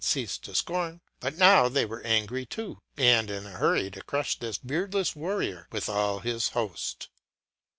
[0.03, 4.01] 254 ceased to scorn; but now they were angry too, and in a hurry to
[4.01, 7.09] crush this beardless warrior with all his host.